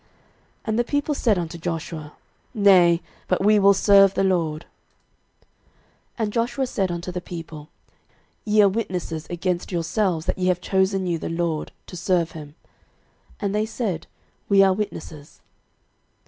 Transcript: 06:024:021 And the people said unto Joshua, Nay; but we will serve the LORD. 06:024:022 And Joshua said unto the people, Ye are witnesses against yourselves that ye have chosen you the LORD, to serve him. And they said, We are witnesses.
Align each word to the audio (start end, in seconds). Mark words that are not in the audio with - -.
06:024:021 0.61 0.61
And 0.69 0.79
the 0.79 0.83
people 0.83 1.13
said 1.13 1.37
unto 1.37 1.57
Joshua, 1.59 2.13
Nay; 2.55 3.01
but 3.27 3.45
we 3.45 3.59
will 3.59 3.75
serve 3.75 4.15
the 4.15 4.23
LORD. 4.23 4.65
06:024:022 6.17 6.17
And 6.17 6.33
Joshua 6.33 6.65
said 6.65 6.91
unto 6.91 7.11
the 7.11 7.21
people, 7.21 7.69
Ye 8.43 8.63
are 8.63 8.67
witnesses 8.67 9.27
against 9.29 9.71
yourselves 9.71 10.25
that 10.25 10.39
ye 10.39 10.47
have 10.47 10.59
chosen 10.59 11.05
you 11.05 11.19
the 11.19 11.29
LORD, 11.29 11.71
to 11.85 11.95
serve 11.95 12.31
him. 12.31 12.55
And 13.39 13.53
they 13.53 13.67
said, 13.67 14.07
We 14.49 14.63
are 14.63 14.73
witnesses. 14.73 15.39